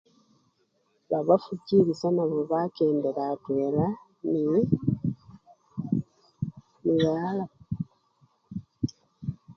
[1.09, 3.85] Babafukilisya nabo bakendela atwela
[4.31, 4.61] nee
[6.83, 7.47] ni baa